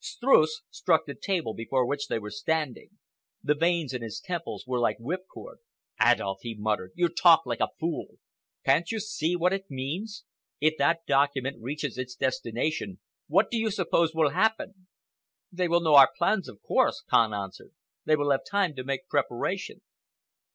[0.03, 2.89] Streuss struck the table before which they were standing.
[3.43, 5.59] The veins in his temples were like whipcord.
[6.03, 8.17] "Adolf," he muttered, "you talk like a fool!
[8.65, 10.23] Can't you see what it means?
[10.59, 14.87] If that document reaches its destination, what do you suppose will happen?"
[15.51, 17.69] "They will know our plans, of course," Kahn answered.
[18.03, 19.81] "They will have time to make preparation."